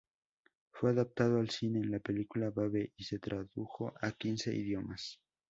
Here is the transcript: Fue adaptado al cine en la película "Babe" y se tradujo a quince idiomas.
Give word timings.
Fue 0.71 0.89
adaptado 0.89 1.39
al 1.39 1.51
cine 1.51 1.77
en 1.79 1.91
la 1.91 1.99
película 1.99 2.49
"Babe" 2.49 2.91
y 2.97 3.03
se 3.03 3.19
tradujo 3.19 3.93
a 4.01 4.11
quince 4.13 4.51
idiomas. 4.51 5.19